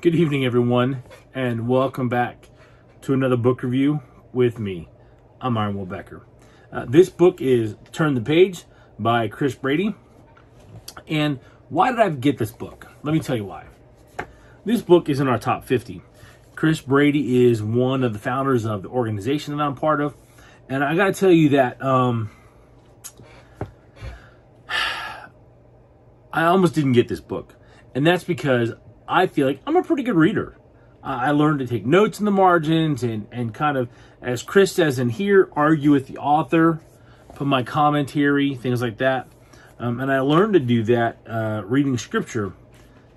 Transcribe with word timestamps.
Good 0.00 0.14
evening, 0.14 0.46
everyone, 0.46 1.02
and 1.34 1.68
welcome 1.68 2.08
back 2.08 2.48
to 3.02 3.12
another 3.12 3.36
book 3.36 3.62
review 3.62 4.00
with 4.32 4.58
me. 4.58 4.88
I'm 5.42 5.58
Iron 5.58 5.76
Will 5.76 5.84
Becker. 5.84 6.24
Uh, 6.72 6.86
this 6.88 7.10
book 7.10 7.42
is 7.42 7.76
Turn 7.92 8.14
the 8.14 8.22
Page 8.22 8.64
by 8.98 9.28
Chris 9.28 9.54
Brady. 9.54 9.94
And 11.06 11.38
why 11.68 11.90
did 11.90 12.00
I 12.00 12.08
get 12.08 12.38
this 12.38 12.50
book? 12.50 12.86
Let 13.02 13.12
me 13.12 13.20
tell 13.20 13.36
you 13.36 13.44
why. 13.44 13.66
This 14.64 14.80
book 14.80 15.10
is 15.10 15.20
in 15.20 15.28
our 15.28 15.38
top 15.38 15.66
50. 15.66 16.00
Chris 16.54 16.80
Brady 16.80 17.44
is 17.44 17.62
one 17.62 18.02
of 18.02 18.14
the 18.14 18.18
founders 18.18 18.64
of 18.64 18.82
the 18.82 18.88
organization 18.88 19.54
that 19.54 19.62
I'm 19.62 19.74
part 19.74 20.00
of. 20.00 20.16
And 20.70 20.82
I 20.82 20.96
got 20.96 21.08
to 21.08 21.12
tell 21.12 21.30
you 21.30 21.50
that 21.50 21.82
um, 21.84 22.30
I 26.32 26.44
almost 26.44 26.74
didn't 26.74 26.92
get 26.92 27.08
this 27.08 27.20
book. 27.20 27.54
And 27.94 28.06
that's 28.06 28.24
because 28.24 28.72
I 29.10 29.26
feel 29.26 29.48
like 29.48 29.60
I'm 29.66 29.76
a 29.76 29.82
pretty 29.82 30.04
good 30.04 30.14
reader. 30.14 30.56
I 31.02 31.30
learned 31.30 31.60
to 31.60 31.66
take 31.66 31.84
notes 31.84 32.18
in 32.18 32.26
the 32.26 32.30
margins 32.30 33.02
and, 33.02 33.26
and 33.32 33.52
kind 33.52 33.76
of, 33.76 33.88
as 34.20 34.42
Chris 34.42 34.72
says 34.72 34.98
in 34.98 35.08
here, 35.08 35.48
argue 35.52 35.90
with 35.90 36.06
the 36.06 36.18
author, 36.18 36.80
put 37.34 37.46
my 37.46 37.62
commentary, 37.62 38.54
things 38.54 38.82
like 38.82 38.98
that. 38.98 39.26
Um, 39.78 39.98
and 39.98 40.12
I 40.12 40.20
learned 40.20 40.52
to 40.52 40.60
do 40.60 40.84
that 40.84 41.18
uh, 41.26 41.62
reading 41.64 41.96
scripture, 41.96 42.52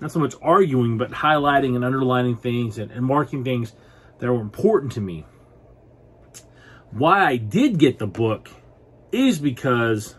not 0.00 0.10
so 0.10 0.18
much 0.18 0.34
arguing, 0.40 0.96
but 0.96 1.10
highlighting 1.10 1.76
and 1.76 1.84
underlining 1.84 2.36
things 2.36 2.78
and, 2.78 2.90
and 2.90 3.04
marking 3.04 3.44
things 3.44 3.74
that 4.18 4.32
were 4.32 4.40
important 4.40 4.92
to 4.92 5.00
me. 5.02 5.26
Why 6.90 7.24
I 7.24 7.36
did 7.36 7.78
get 7.78 7.98
the 7.98 8.06
book 8.06 8.48
is 9.12 9.38
because 9.38 10.16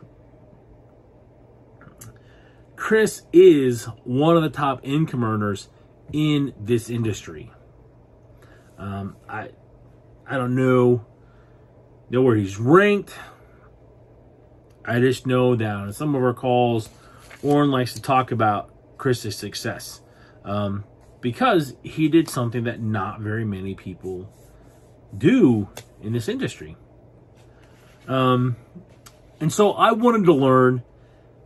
Chris 2.75 3.23
is 3.33 3.85
one 4.03 4.37
of 4.37 4.43
the 4.43 4.49
top 4.49 4.81
income 4.83 5.23
earners 5.23 5.69
in 6.11 6.53
this 6.59 6.89
industry. 6.89 7.51
Um, 8.77 9.15
I 9.29 9.49
I 10.27 10.37
don't 10.37 10.55
know 10.55 11.05
know 12.09 12.21
where 12.21 12.35
he's 12.35 12.57
ranked. 12.57 13.13
I 14.85 14.99
just 14.99 15.25
know 15.25 15.55
that 15.55 15.75
on 15.75 15.93
some 15.93 16.13
of 16.13 16.21
our 16.21 16.33
calls, 16.33 16.89
Warren 17.41 17.71
likes 17.71 17.93
to 17.93 18.01
talk 18.01 18.31
about 18.31 18.97
Chris's 18.97 19.35
success 19.35 20.01
um, 20.43 20.83
because 21.21 21.75
he 21.81 22.07
did 22.07 22.29
something 22.29 22.65
that 22.65 22.81
not 22.81 23.19
very 23.19 23.45
many 23.45 23.73
people 23.73 24.31
do 25.17 25.69
in 26.01 26.13
this 26.13 26.29
industry. 26.29 26.77
Um, 28.07 28.57
and 29.39 29.51
so 29.51 29.71
I 29.71 29.91
wanted 29.91 30.25
to 30.25 30.33
learn 30.33 30.83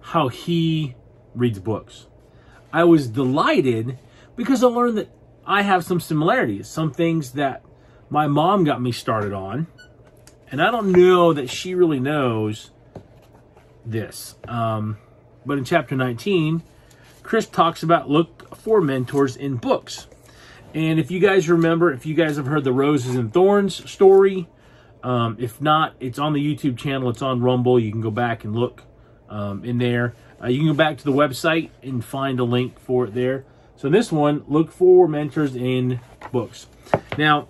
how 0.02 0.28
he 0.28 0.96
reads 1.34 1.60
books. 1.60 2.08
I 2.74 2.84
was 2.84 3.08
delighted 3.08 3.98
because 4.40 4.64
I 4.64 4.68
learned 4.68 4.98
that 5.00 5.10
I 5.46 5.64
have 5.64 5.84
some 5.84 6.00
similarities, 6.00 6.70
some 6.70 6.94
things 6.94 7.34
that 7.34 7.62
my 8.10 8.26
mom 8.28 8.64
got 8.64 8.82
me 8.82 8.94
started 8.94 9.34
on. 9.34 9.68
And 10.50 10.62
I 10.62 10.72
don't 10.72 10.94
know 10.94 11.34
that 11.34 11.50
she 11.50 11.76
really 11.76 12.00
knows 12.00 12.72
this. 13.86 14.36
Um, 14.48 14.98
but 15.46 15.58
in 15.58 15.66
chapter 15.66 15.94
19, 15.94 16.64
Chris 17.22 17.48
talks 17.48 17.84
about 17.84 18.10
look 18.10 18.56
for 18.56 18.80
mentors 18.80 19.36
in 19.36 19.58
books. 19.58 20.08
And 20.74 21.02
if 21.02 21.12
you 21.12 21.20
guys 21.20 21.50
remember, 21.50 21.92
if 21.92 22.06
you 22.06 22.16
guys 22.16 22.38
have 22.38 22.46
heard 22.46 22.64
the 22.64 22.72
Roses 22.72 23.16
and 23.18 23.34
Thorns 23.34 23.92
story, 23.92 24.48
um, 25.04 25.36
if 25.38 25.60
not, 25.60 25.96
it's 26.00 26.18
on 26.18 26.32
the 26.32 26.40
YouTube 26.40 26.78
channel, 26.78 27.10
it's 27.10 27.22
on 27.22 27.42
Rumble. 27.42 27.78
You 27.78 27.92
can 27.92 28.00
go 28.00 28.12
back 28.12 28.46
and 28.46 28.56
look 28.56 28.84
um, 29.28 29.66
in 29.66 29.80
there. 29.80 30.14
Uh, 30.42 30.48
you 30.48 30.60
can 30.60 30.68
go 30.68 30.74
back 30.74 30.98
to 31.00 31.04
the 31.04 31.12
website 31.12 31.72
and 31.84 32.06
find 32.06 32.40
a 32.40 32.46
link 32.46 32.80
for 32.80 33.04
it 33.04 33.14
there. 33.14 33.44
So 33.80 33.88
this 33.88 34.12
one, 34.12 34.44
look 34.50 34.74
for 34.74 35.08
mentors 35.08 35.56
in 35.56 36.02
books. 36.34 36.68
Now, 37.18 37.48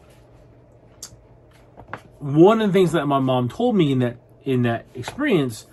one 2.20 2.62
of 2.62 2.68
the 2.68 2.74
things 2.74 2.92
that 2.92 3.08
my 3.08 3.18
mom 3.18 3.50
told 3.50 3.76
me 3.76 3.92
in 3.92 3.98
that 4.00 4.18
in 4.44 4.62
that 4.62 4.86
experience 4.94 5.66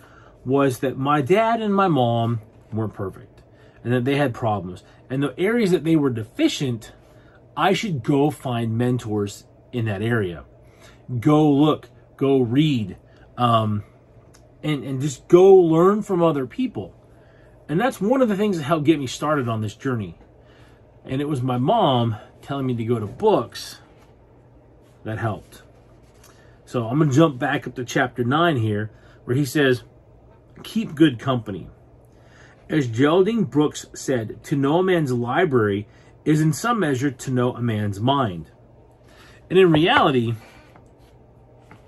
was 0.46 0.78
that 0.78 0.96
my 0.96 1.20
dad 1.20 1.60
and 1.60 1.74
my 1.74 1.88
mom 1.88 2.40
weren't 2.72 2.94
perfect 2.94 3.42
and 3.84 3.92
that 3.92 4.06
they 4.06 4.16
had 4.16 4.32
problems. 4.32 4.82
And 5.10 5.22
the 5.22 5.38
areas 5.38 5.72
that 5.72 5.84
they 5.84 5.94
were 5.94 6.08
deficient, 6.08 6.92
I 7.54 7.74
should 7.74 8.02
go 8.02 8.30
find 8.30 8.78
mentors 8.78 9.44
in 9.72 9.84
that 9.84 10.00
area. 10.00 10.44
Go 11.20 11.52
look, 11.52 11.90
go 12.16 12.40
read, 12.40 12.96
um, 13.36 13.84
and, 14.62 14.82
and 14.84 15.02
just 15.02 15.28
go 15.28 15.54
learn 15.54 16.00
from 16.00 16.22
other 16.22 16.46
people. 16.46 16.94
And 17.68 17.78
that's 17.78 18.00
one 18.00 18.22
of 18.22 18.30
the 18.30 18.36
things 18.38 18.56
that 18.56 18.62
helped 18.62 18.86
get 18.86 18.98
me 18.98 19.06
started 19.06 19.50
on 19.50 19.60
this 19.60 19.74
journey. 19.74 20.16
And 21.06 21.20
it 21.20 21.28
was 21.28 21.42
my 21.42 21.58
mom 21.58 22.16
telling 22.42 22.66
me 22.66 22.74
to 22.74 22.84
go 22.84 22.98
to 22.98 23.06
books 23.06 23.78
that 25.04 25.18
helped. 25.18 25.62
So 26.64 26.88
I'm 26.88 26.98
going 26.98 27.10
to 27.10 27.16
jump 27.16 27.38
back 27.38 27.66
up 27.66 27.76
to 27.76 27.84
chapter 27.84 28.24
9 28.24 28.56
here, 28.56 28.90
where 29.24 29.36
he 29.36 29.44
says, 29.44 29.84
Keep 30.62 30.94
good 30.94 31.18
company. 31.18 31.68
As 32.68 32.88
Geraldine 32.88 33.44
Brooks 33.44 33.86
said, 33.94 34.42
to 34.44 34.56
know 34.56 34.80
a 34.80 34.82
man's 34.82 35.12
library 35.12 35.86
is 36.24 36.40
in 36.40 36.52
some 36.52 36.80
measure 36.80 37.10
to 37.10 37.30
know 37.30 37.54
a 37.54 37.62
man's 37.62 38.00
mind. 38.00 38.50
And 39.48 39.58
in 39.58 39.70
reality, 39.70 40.34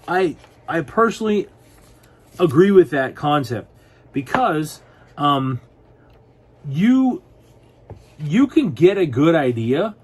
I 0.06 0.36
I 0.68 0.82
personally 0.82 1.48
agree 2.38 2.70
with 2.70 2.90
that 2.90 3.16
concept 3.16 3.68
because 4.12 4.80
um, 5.16 5.60
you 6.68 7.22
you 8.18 8.46
can 8.46 8.72
get 8.72 8.98
a 8.98 9.06
good 9.06 9.34
idea 9.34 9.94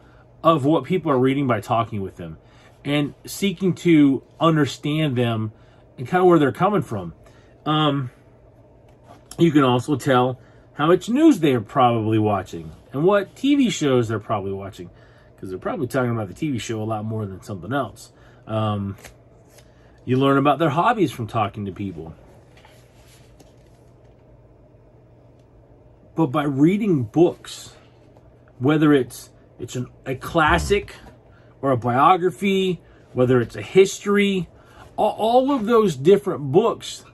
of 0.43 0.65
what 0.65 0.85
people 0.85 1.11
are 1.11 1.19
reading 1.19 1.47
by 1.47 1.61
talking 1.61 2.03
with 2.03 2.17
them 2.17 2.39
and 2.85 3.15
seeking 3.27 3.75
to 3.75 4.23
understand 4.39 5.17
them 5.17 5.53
and 5.99 6.07
kind 6.07 6.21
of 6.21 6.27
where 6.27 6.39
they're 6.39 6.53
coming 6.53 6.83
from. 6.83 7.15
Um, 7.65 8.11
you 9.39 9.51
can 9.51 9.65
also 9.65 9.97
tell 9.97 10.39
how 10.75 10.87
much 10.87 11.09
news 11.09 11.41
they 11.41 11.55
are 11.55 11.61
probably 11.61 12.19
watching 12.19 12.73
and 12.93 13.05
what 13.05 13.35
TV 13.35 13.71
shows 13.71 14.09
they're 14.09 14.19
probably 14.19 14.53
watching 14.53 14.91
because 15.35 15.49
they're 15.49 15.59
probably 15.59 15.87
talking 15.87 16.11
about 16.11 16.29
the 16.29 16.35
TV 16.35 16.61
show 16.61 16.83
a 16.83 16.85
lot 16.85 17.05
more 17.05 17.27
than 17.27 17.43
something 17.43 17.73
else. 17.73 18.13
Um, 18.47 18.97
you 20.05 20.19
learn 20.19 20.37
about 20.37 20.59
their 20.59 20.71
hobbies 20.71 21.11
from 21.11 21.27
talking 21.27 21.65
to 21.65 21.73
people. 21.73 22.15
But 26.15 26.27
by 26.27 26.45
reading 26.45 27.05
books, 27.05 27.75
whether 28.59 28.93
it's 28.93 29.31
it's 29.59 29.77
an, 29.77 29.87
a 30.05 30.15
classic 30.15 30.95
or 31.63 31.71
a 31.71 31.77
biography, 31.77 32.83
whether 33.13 33.41
it's 33.41 33.57
a 33.57 33.63
history, 33.63 34.49
all, 34.97 35.53
of 35.53 35.67
those 35.67 35.97
different 35.97 36.53
books 36.53 37.05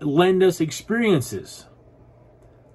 lend 0.00 0.42
us 0.42 0.60
experiences 0.60 1.66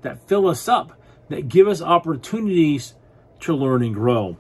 that 0.02 0.28
fill 0.28 0.48
us 0.48 0.68
up, 0.68 1.00
that 1.30 1.48
give 1.48 1.68
us 1.68 1.82
opportunities 1.82 2.96
to 3.42 3.56
learn 3.56 3.84
and 3.84 3.94
grow. 3.94 4.38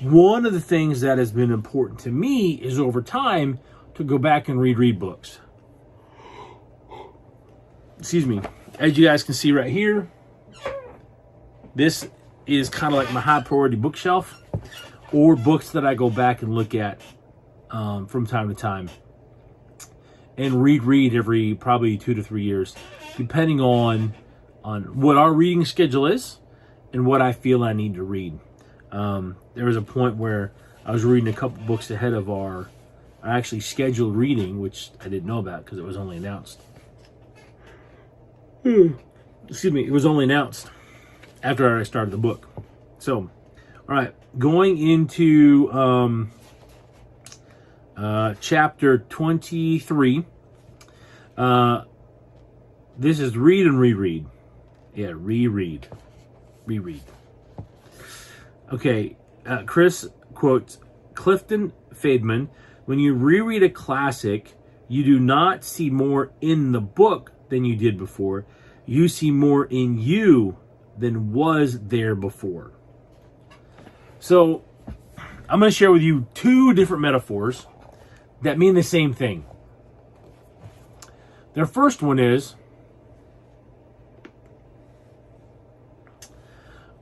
One 0.00 0.46
of 0.46 0.52
the 0.52 0.60
things 0.60 1.00
that 1.02 1.18
has 1.18 1.32
been 1.32 1.50
important 1.50 2.00
to 2.00 2.10
me 2.10 2.52
is 2.52 2.78
over 2.78 3.02
time 3.02 3.58
to 3.94 4.04
go 4.04 4.18
back 4.18 4.48
and 4.48 4.60
read 4.60 4.78
read 4.78 4.98
books. 4.98 5.40
Excuse 7.98 8.24
me. 8.24 8.40
As 8.78 8.96
you 8.96 9.06
guys 9.06 9.22
can 9.22 9.34
see 9.34 9.52
right 9.52 9.70
here, 9.70 10.10
this 11.74 12.08
is 12.46 12.68
kind 12.68 12.92
of 12.92 12.98
like 12.98 13.12
my 13.12 13.20
high 13.20 13.42
priority 13.42 13.76
bookshelf 13.76 14.42
or 15.12 15.36
books 15.36 15.70
that 15.70 15.86
I 15.86 15.94
go 15.94 16.10
back 16.10 16.42
and 16.42 16.54
look 16.54 16.74
at 16.74 17.00
um, 17.70 18.06
from 18.06 18.26
time 18.26 18.48
to 18.48 18.54
time 18.54 18.90
and 20.36 20.62
read 20.62 20.82
read 20.82 21.14
every 21.14 21.54
probably 21.54 21.96
two 21.96 22.14
to 22.14 22.22
three 22.22 22.44
years, 22.44 22.74
depending 23.16 23.60
on 23.60 24.14
on 24.64 25.00
what 25.00 25.16
our 25.16 25.32
reading 25.32 25.64
schedule 25.64 26.06
is 26.06 26.38
and 26.92 27.06
what 27.06 27.22
I 27.22 27.32
feel 27.32 27.62
I 27.62 27.72
need 27.72 27.94
to 27.94 28.02
read. 28.02 28.38
Um, 28.90 29.36
there 29.54 29.64
was 29.64 29.76
a 29.76 29.82
point 29.82 30.16
where 30.16 30.52
I 30.84 30.92
was 30.92 31.04
reading 31.04 31.32
a 31.32 31.36
couple 31.36 31.62
books 31.64 31.90
ahead 31.90 32.12
of 32.12 32.28
our 32.28 32.68
actually 33.24 33.60
scheduled 33.60 34.16
reading, 34.16 34.60
which 34.60 34.90
I 35.00 35.04
didn't 35.04 35.26
know 35.26 35.38
about 35.38 35.64
because 35.64 35.78
it 35.78 35.84
was 35.84 35.96
only 35.96 36.16
announced. 36.16 36.60
Hmm. 38.62 38.94
Excuse 39.48 39.72
me, 39.72 39.84
it 39.86 39.92
was 39.92 40.06
only 40.06 40.24
announced 40.24 40.68
after 41.42 41.78
I 41.78 41.82
started 41.82 42.10
the 42.10 42.18
book. 42.18 42.48
So, 42.98 43.16
all 43.16 43.30
right, 43.86 44.14
going 44.38 44.78
into 44.78 45.70
um, 45.72 46.30
uh, 47.96 48.34
chapter 48.40 48.98
23. 48.98 50.24
Uh, 51.36 51.84
this 52.98 53.20
is 53.20 53.36
read 53.36 53.66
and 53.66 53.78
reread. 53.78 54.26
Yeah, 54.94 55.12
reread. 55.14 55.88
Reread. 56.66 57.02
Okay, 58.72 59.16
uh, 59.46 59.62
Chris 59.64 60.08
quotes 60.34 60.78
Clifton 61.14 61.72
Fadiman 61.94 62.48
When 62.84 62.98
you 62.98 63.14
reread 63.14 63.62
a 63.62 63.68
classic, 63.68 64.54
you 64.88 65.04
do 65.04 65.18
not 65.18 65.64
see 65.64 65.90
more 65.90 66.32
in 66.40 66.72
the 66.72 66.80
book 66.80 67.32
than 67.48 67.64
you 67.64 67.76
did 67.76 67.98
before. 67.98 68.46
You 68.86 69.08
see 69.08 69.30
more 69.30 69.64
in 69.66 69.98
you 69.98 70.56
than 71.00 71.32
was 71.32 71.80
there 71.80 72.14
before. 72.14 72.72
So 74.18 74.62
I'm 75.48 75.58
going 75.58 75.70
to 75.70 75.76
share 75.76 75.90
with 75.90 76.02
you 76.02 76.26
two 76.34 76.74
different 76.74 77.02
metaphors 77.02 77.66
that 78.42 78.58
mean 78.58 78.74
the 78.74 78.82
same 78.82 79.12
thing. 79.12 79.44
Their 81.54 81.66
first 81.66 82.02
one 82.02 82.18
is 82.18 82.54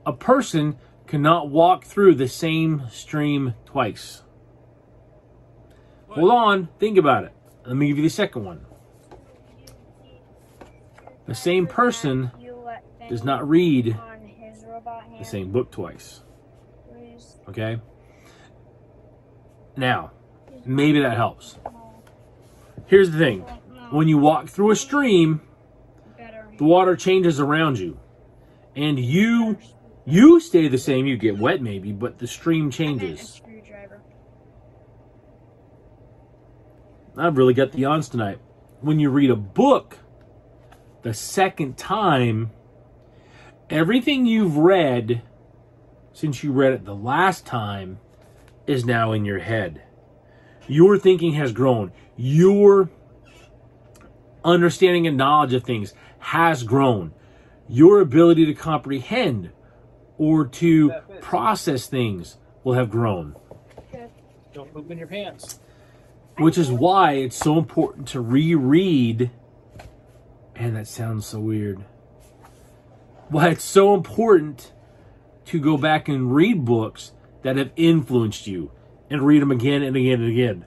a 0.05 0.13
person 0.13 0.77
cannot 1.05 1.49
walk 1.49 1.85
through 1.85 2.15
the 2.15 2.27
same 2.27 2.83
stream 2.89 3.53
twice. 3.65 4.23
Hold 6.09 6.31
on, 6.31 6.69
think 6.79 6.97
about 6.97 7.25
it. 7.25 7.33
Let 7.65 7.75
me 7.75 7.87
give 7.87 7.97
you 7.97 8.03
the 8.03 8.09
second 8.09 8.43
one. 8.43 8.65
The 11.27 11.35
same 11.35 11.67
person 11.67 12.31
does 13.09 13.23
not 13.23 13.47
read 13.47 13.97
the 15.17 15.25
same 15.25 15.51
book 15.51 15.71
twice. 15.71 16.21
Okay? 17.49 17.81
Now, 19.75 20.11
maybe 20.65 21.01
that 21.01 21.17
helps. 21.17 21.57
Here's 22.85 23.11
the 23.11 23.17
thing 23.17 23.41
when 23.91 24.07
you 24.07 24.17
walk 24.17 24.47
through 24.47 24.71
a 24.71 24.75
stream, 24.75 25.41
the 26.57 26.63
water 26.63 26.95
changes 26.95 27.39
around 27.39 27.79
you. 27.79 27.99
And 28.75 28.99
you 28.99 29.57
you 30.05 30.39
stay 30.39 30.67
the 30.67 30.77
same, 30.77 31.05
you 31.05 31.17
get 31.17 31.37
wet 31.37 31.61
maybe, 31.61 31.91
but 31.91 32.19
the 32.19 32.27
stream 32.27 32.71
changes. 32.71 33.41
I've 37.17 37.37
really 37.37 37.53
got 37.53 37.73
the 37.73 37.85
odds 37.85 38.09
tonight. 38.09 38.39
When 38.81 38.99
you 38.99 39.09
read 39.09 39.29
a 39.29 39.35
book 39.35 39.97
the 41.01 41.13
second 41.13 41.77
time, 41.77 42.51
everything 43.69 44.25
you've 44.25 44.57
read 44.57 45.21
since 46.13 46.43
you 46.43 46.51
read 46.51 46.73
it 46.73 46.85
the 46.85 46.95
last 46.95 47.45
time 47.45 47.99
is 48.67 48.85
now 48.85 49.11
in 49.11 49.25
your 49.25 49.39
head. 49.39 49.81
Your 50.67 50.97
thinking 50.97 51.33
has 51.33 51.51
grown. 51.51 51.91
Your 52.15 52.89
understanding 54.43 55.07
and 55.07 55.17
knowledge 55.17 55.53
of 55.53 55.63
things 55.63 55.93
has 56.19 56.63
grown. 56.63 57.13
Your 57.67 58.01
ability 58.01 58.45
to 58.47 58.53
comprehend 58.53 59.51
or 60.17 60.45
to 60.45 60.93
process 61.21 61.87
things 61.87 62.37
will 62.63 62.73
have 62.73 62.89
grown. 62.89 63.35
Don't 64.53 64.73
poop 64.73 64.89
in 64.91 64.97
your 64.97 65.07
pants. 65.07 65.59
Which 66.37 66.57
is 66.57 66.71
why 66.71 67.13
it's 67.13 67.37
so 67.37 67.57
important 67.57 68.07
to 68.09 68.21
reread. 68.21 69.31
And 70.55 70.75
that 70.75 70.87
sounds 70.87 71.25
so 71.25 71.39
weird. 71.39 71.83
Why 73.29 73.49
it's 73.49 73.63
so 73.63 73.93
important 73.93 74.73
to 75.45 75.59
go 75.59 75.77
back 75.77 76.07
and 76.07 76.33
read 76.33 76.65
books 76.65 77.11
that 77.43 77.57
have 77.57 77.71
influenced 77.75 78.47
you 78.47 78.71
and 79.09 79.21
read 79.21 79.41
them 79.41 79.51
again 79.51 79.81
and 79.81 79.95
again 79.95 80.21
and 80.21 80.31
again. 80.31 80.65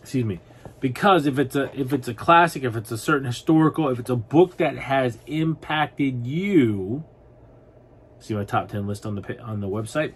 Excuse 0.00 0.24
me. 0.24 0.40
Because 0.80 1.26
if 1.26 1.38
it's 1.38 1.54
a 1.54 1.70
if 1.78 1.92
it's 1.92 2.08
a 2.08 2.14
classic, 2.14 2.64
if 2.64 2.74
it's 2.74 2.90
a 2.90 2.98
certain 2.98 3.26
historical, 3.26 3.88
if 3.90 3.98
it's 3.98 4.08
a 4.08 4.16
book 4.16 4.56
that 4.56 4.78
has 4.78 5.18
impacted 5.26 6.26
you, 6.26 7.04
see 8.18 8.34
my 8.34 8.44
top 8.44 8.68
10 8.70 8.86
list 8.86 9.04
on 9.04 9.14
the 9.14 9.40
on 9.40 9.60
the 9.60 9.68
website, 9.68 10.14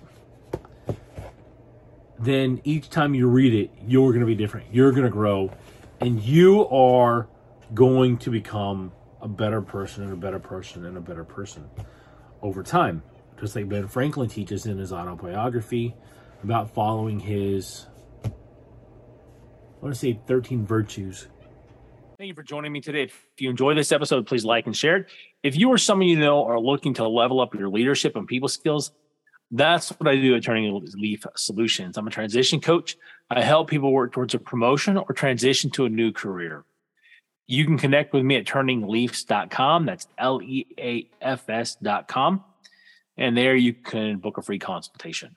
then 2.18 2.62
each 2.64 2.88
time 2.88 3.14
you 3.14 3.28
read 3.28 3.54
it, 3.54 3.70
you're 3.86 4.10
going 4.10 4.20
to 4.20 4.26
be 4.26 4.34
different. 4.34 4.72
You're 4.72 4.92
going 4.92 5.04
to 5.04 5.10
grow 5.10 5.50
and 6.00 6.22
you 6.22 6.66
are 6.68 7.28
going 7.74 8.16
to 8.18 8.30
become 8.30 8.92
a 9.20 9.28
better 9.28 9.60
person 9.60 10.04
and 10.04 10.12
a 10.12 10.16
better 10.16 10.38
person 10.38 10.84
and 10.86 10.96
a 10.96 11.00
better 11.00 11.24
person 11.24 11.68
over 12.42 12.62
time. 12.62 13.02
Just 13.40 13.56
like 13.56 13.68
Ben 13.68 13.88
Franklin 13.88 14.28
teaches 14.28 14.66
in 14.66 14.78
his 14.78 14.92
autobiography 14.92 15.94
about 16.42 16.72
following 16.72 17.18
his, 17.18 17.86
I 18.24 18.30
want 19.80 19.94
to 19.94 19.98
say 19.98 20.18
13 20.26 20.64
virtues. 20.64 21.26
Thank 22.16 22.28
you 22.28 22.34
for 22.34 22.44
joining 22.44 22.70
me 22.70 22.80
today. 22.80 23.02
If 23.04 23.28
you 23.38 23.50
enjoy 23.50 23.74
this 23.74 23.90
episode, 23.90 24.26
please 24.26 24.44
like 24.44 24.66
and 24.66 24.76
share 24.76 24.98
it. 24.98 25.06
If 25.42 25.56
you 25.56 25.68
or 25.68 25.78
someone 25.78 26.06
you 26.06 26.18
know 26.18 26.44
are 26.44 26.60
looking 26.60 26.94
to 26.94 27.08
level 27.08 27.40
up 27.40 27.54
your 27.54 27.68
leadership 27.68 28.14
and 28.14 28.26
people 28.26 28.48
skills, 28.48 28.92
that's 29.50 29.90
what 29.90 30.08
I 30.08 30.16
do 30.16 30.34
at 30.36 30.44
Turning 30.44 30.80
Leaf 30.94 31.26
Solutions. 31.34 31.96
I'm 31.96 32.06
a 32.06 32.10
transition 32.10 32.60
coach. 32.60 32.96
I 33.30 33.42
help 33.42 33.68
people 33.68 33.92
work 33.92 34.12
towards 34.12 34.34
a 34.34 34.38
promotion 34.38 34.96
or 34.96 35.12
transition 35.12 35.70
to 35.72 35.86
a 35.86 35.88
new 35.88 36.12
career. 36.12 36.64
You 37.46 37.64
can 37.66 37.78
connect 37.78 38.12
with 38.12 38.24
me 38.24 38.36
at 38.36 38.46
turningleafs.com. 38.46 39.86
That's 39.86 40.08
L 40.18 40.40
E 40.42 40.66
A 40.78 41.08
F 41.20 41.48
S.com. 41.48 42.44
And 43.16 43.36
there 43.36 43.54
you 43.54 43.74
can 43.74 44.18
book 44.18 44.38
a 44.38 44.42
free 44.42 44.58
consultation. 44.58 45.36